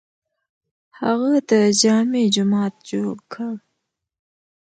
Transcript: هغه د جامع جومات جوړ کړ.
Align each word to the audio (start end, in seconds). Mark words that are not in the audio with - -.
هغه 0.99 1.31
د 1.49 1.51
جامع 1.81 2.25
جومات 2.35 2.73
جوړ 2.89 3.15
کړ. 3.33 3.51